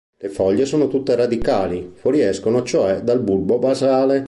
[0.17, 4.19] Le foglie sono tutte radicali, fuoriescono cioè dal bulbo basale.